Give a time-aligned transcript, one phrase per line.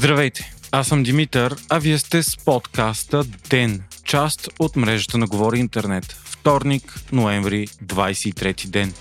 [0.00, 5.58] Здравейте, аз съм Димитър, а вие сте с подкаста ДЕН, част от мрежата на Говори
[5.58, 6.04] Интернет.
[6.04, 8.92] Вторник, ноември, 23 ден.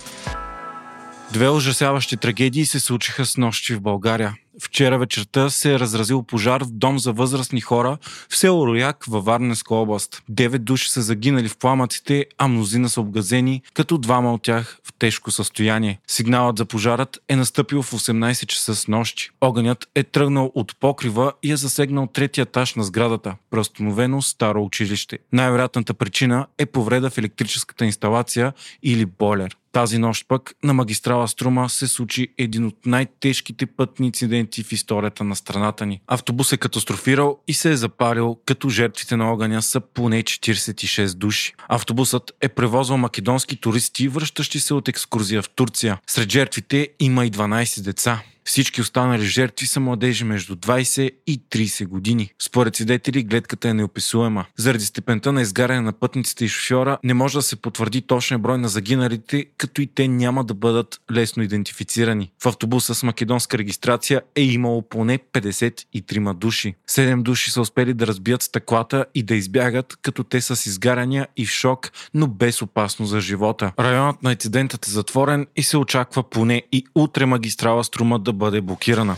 [1.34, 4.36] Две ужасяващи трагедии се случиха с нощи в България.
[4.62, 7.98] Вчера вечерта се е разразил пожар в дом за възрастни хора
[8.30, 10.24] в село Рояк във Варненска област.
[10.30, 14.94] Девет души са загинали в пламъците, а мнозина са обгазени, като двама от тях в
[15.00, 16.00] тежко състояние.
[16.08, 19.30] Сигналът за пожарът е настъпил в 18 часа с нощи.
[19.42, 25.20] Огънят е тръгнал от покрива и е засегнал третия етаж на сградата, преустановено старо училище.
[25.34, 28.54] Най-вероятната причина е повреда в електрическата инсталация
[28.84, 29.56] или бойлер.
[29.72, 35.24] Тази нощ пък на магистрала Струма се случи един от най-тежките пътни инциденти в историята
[35.24, 36.02] на страната ни.
[36.08, 41.54] Автобус е катастрофирал и се е запалил, като жертвите на огъня са поне 46 души.
[41.68, 46.00] Автобусът е превозвал македонски туристи, връщащи се от екскурзия в Турция.
[46.08, 48.22] Сред жертвите има и 12 деца.
[48.50, 52.32] Всички останали жертви са младежи между 20 и 30 години.
[52.42, 54.46] Според свидетели, гледката е неописуема.
[54.58, 58.58] Заради степента на изгаряне на пътниците и шофьора не може да се потвърди точния брой
[58.58, 62.32] на загиналите, като и те няма да бъдат лесно идентифицирани.
[62.44, 66.76] В автобуса с македонска регистрация е имало поне 53 души.
[66.88, 71.28] Седем души са успели да разбият стъклата и да избягат, като те са с изгаряния
[71.38, 73.72] и в шок, но без опасност за живота.
[73.80, 78.62] Районът на инцидентът е затворен и се очаква поне и утре магистрала Струма да бъде
[78.62, 79.16] блокирана.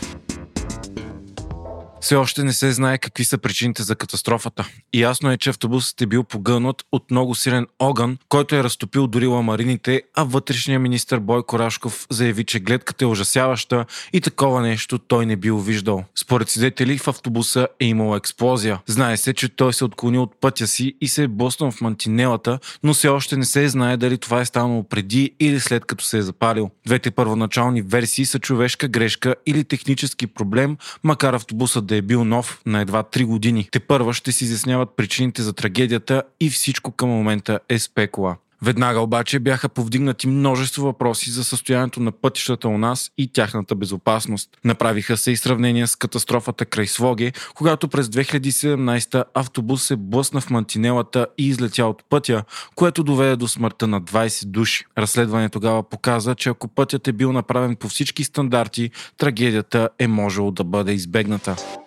[2.02, 4.68] Все още не се знае какви са причините за катастрофата.
[4.92, 9.06] И ясно е, че автобусът е бил погълнат от много силен огън, който е разтопил
[9.06, 14.98] дори ламарините, а вътрешният министр Бойко Рашков заяви, че гледката е ужасяваща и такова нещо
[14.98, 16.04] той не бил виждал.
[16.14, 18.80] Според свидетели в автобуса е имала експлозия.
[18.86, 22.58] Знае се, че той се отклони от пътя си и се е боснал в мантинелата,
[22.82, 26.18] но все още не се знае дали това е станало преди или след като се
[26.18, 26.70] е запалил.
[26.86, 32.60] Двете първоначални версии са човешка грешка или технически проблем, макар автобусът да е бил нов
[32.66, 33.68] на едва 3 години.
[33.72, 38.36] Те първа ще си изясняват причините за трагедията и всичко към момента е спекула.
[38.62, 44.50] Веднага обаче бяха повдигнати множество въпроси за състоянието на пътищата у нас и тяхната безопасност.
[44.64, 50.50] Направиха се и сравнения с катастрофата край Своге, когато през 2017 автобус се блъсна в
[50.50, 52.44] мантинелата и излетя от пътя,
[52.74, 54.84] което доведе до смъртта на 20 души.
[54.98, 60.50] Разследване тогава показа, че ако пътят е бил направен по всички стандарти, трагедията е можело
[60.50, 61.81] да бъде избегната.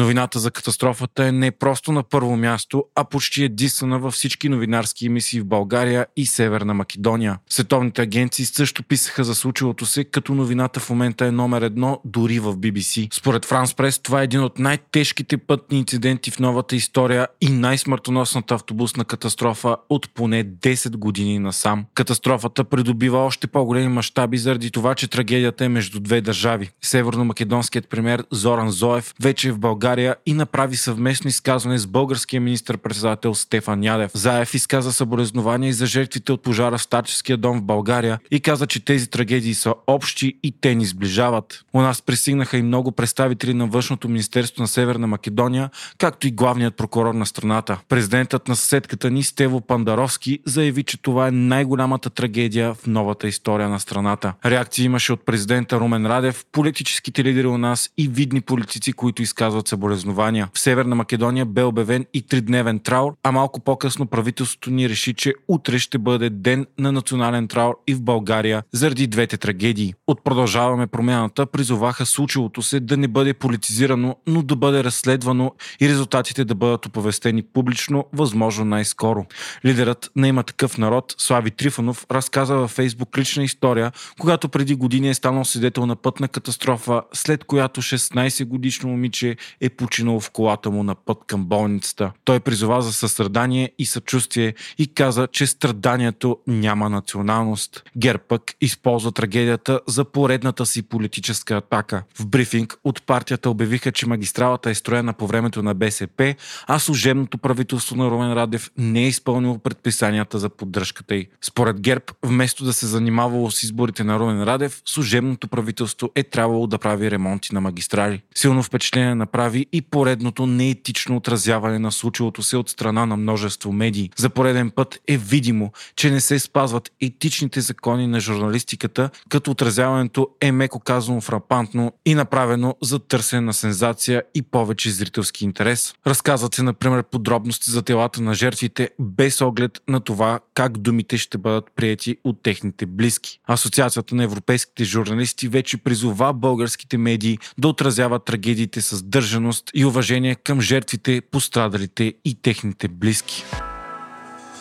[0.00, 5.06] Новината за катастрофата е не просто на първо място, а почти единствена във всички новинарски
[5.06, 7.38] емисии в България и Северна Македония.
[7.50, 12.38] Световните агенции също писаха за случилото се, като новината в момента е номер едно дори
[12.38, 13.14] в BBC.
[13.14, 18.54] Според Франс Прес това е един от най-тежките пътни инциденти в новата история и най-смъртоносната
[18.54, 21.84] автобусна катастрофа от поне 10 години насам.
[21.94, 26.70] Катастрофата придобива още по-големи мащаби заради това, че трагедията е между две държави.
[26.84, 32.40] Северно-македонският премьер Зоран Зоев вече е в България България и направи съвместно изказване с българския
[32.40, 34.10] министр-председател Стефан Ядев.
[34.14, 38.66] Заев изказа съболезнования и за жертвите от пожара в Старческия дом в България и каза,
[38.66, 41.64] че тези трагедии са общи и те ни сближават.
[41.72, 46.76] У нас пристигнаха и много представители на Външното министерство на Северна Македония, както и главният
[46.76, 47.78] прокурор на страната.
[47.88, 53.68] Президентът на съседката ни Стево Пандаровски заяви, че това е най-голямата трагедия в новата история
[53.68, 54.32] на страната.
[54.44, 59.68] Реакции имаше от президента Румен Радев, политическите лидери у нас и видни политици, които изказват
[59.70, 60.48] съболезнования.
[60.54, 65.34] В Северна Македония бе обявен и тридневен траур, а малко по-късно правителството ни реши, че
[65.48, 69.94] утре ще бъде ден на национален траур и в България заради двете трагедии.
[70.06, 75.88] От продължаваме промяната призоваха случилото се да не бъде политизирано, но да бъде разследвано и
[75.88, 79.26] резултатите да бъдат оповестени публично, възможно най-скоро.
[79.64, 85.08] Лидерът на има такъв народ, Слави Трифонов, разказа във Фейсбук лична история, когато преди години
[85.08, 90.70] е станал свидетел на пътна катастрофа, след която 16 годишно момиче е починал в колата
[90.70, 92.12] му на път към болницата.
[92.24, 97.82] Той призова за състрадание и съчувствие и каза, че страданието няма националност.
[97.96, 102.02] Гер пък използва трагедията за поредната си политическа атака.
[102.18, 106.34] В брифинг от партията обявиха, че магистралата е строена по времето на БСП,
[106.66, 111.26] а служебното правителство на Румен Радев не е изпълнило предписанията за поддръжката й.
[111.42, 116.66] Според ГЕРБ, вместо да се занимавало с изборите на Румен Радев, служебното правителство е трябвало
[116.66, 118.22] да прави ремонти на магистрали.
[118.34, 123.72] Силно впечатление направи направи и поредното неетично отразяване на случилото се от страна на множество
[123.72, 124.10] медии.
[124.16, 130.28] За пореден път е видимо, че не се спазват етичните закони на журналистиката, като отразяването
[130.40, 135.94] е меко казано фрапантно и направено за търсене на сензация и повече зрителски интерес.
[136.06, 141.38] Разказват се, например, подробности за телата на жертвите, без оглед на това как думите ще
[141.38, 143.40] бъдат прияти от техните близки.
[143.46, 149.02] Асоциацията на европейските журналисти вече призова българските медии да отразяват трагедиите с
[149.40, 153.44] държаност и уважение към жертвите, пострадалите и техните близки.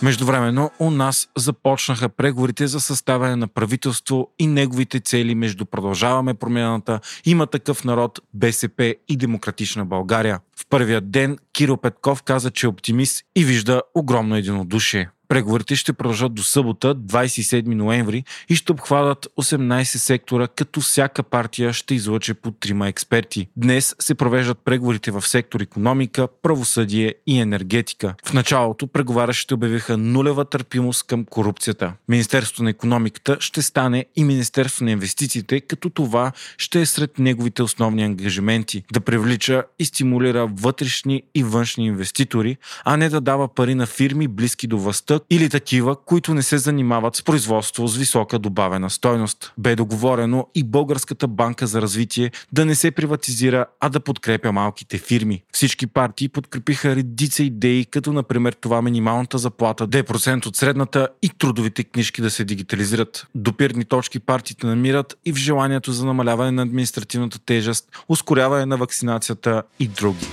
[0.01, 6.99] Междувременно у нас започнаха преговорите за съставяне на правителство и неговите цели между Продължаваме промяната,
[7.25, 10.39] има такъв народ, БСП и Демократична България.
[10.55, 15.09] В първия ден Кирил Петков каза, че е оптимист и вижда огромно единодушие.
[15.29, 21.73] Преговорите ще продължат до събота, 27 ноември и ще обхванат 18 сектора, като всяка партия
[21.73, 23.47] ще излъче по трима експерти.
[23.57, 28.15] Днес се провеждат преговорите в сектор економика, правосъдие и енергетика.
[28.25, 31.93] В началото преговарящите обявиха нулева търпимост към корупцията.
[32.07, 37.63] Министерството на економиката ще стане и Министерство на инвестициите, като това ще е сред неговите
[37.63, 43.75] основни ангажименти да привлича и стимулира вътрешни и външни инвеститори, а не да дава пари
[43.75, 48.39] на фирми близки до властта, или такива, които не се занимават с производство с висока
[48.39, 49.53] добавена стойност.
[49.57, 54.97] Бе договорено и Българската банка за развитие да не се приватизира, а да подкрепя малките
[54.97, 55.43] фирми.
[55.51, 61.07] Всички партии подкрепиха редица идеи, като например това минималната заплата да е процент от средната
[61.21, 63.27] и трудовите книжки да се дигитализират.
[63.35, 69.63] Допирни точки партиите намират и в желанието за намаляване на административната тежест, ускоряване на вакцинацията
[69.79, 70.27] и други.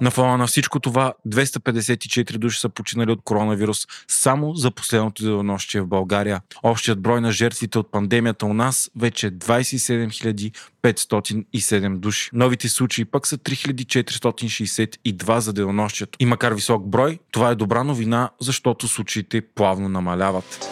[0.00, 5.80] На фона на всичко това, 254 души са починали от коронавирус само за последното денонощие
[5.80, 6.40] в България.
[6.62, 10.52] Общият брой на жертвите от пандемията у нас вече е 27
[10.82, 12.30] 507 души.
[12.32, 16.16] Новите случаи пък са 3462 за денонощието.
[16.20, 20.70] И макар висок брой, това е добра новина, защото случаите плавно намаляват.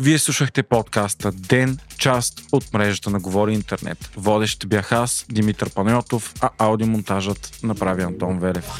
[0.00, 4.10] Вие слушахте подкаста Ден, част от мрежата на Говори Интернет.
[4.16, 8.70] Водещ бях аз, Димитър Панайотов, а аудиомонтажът направи Антон Велев.